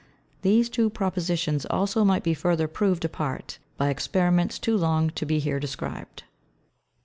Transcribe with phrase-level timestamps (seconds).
[0.41, 5.37] These two Propositions also might be further proved apart, by Experiments too long to be
[5.37, 6.23] here described.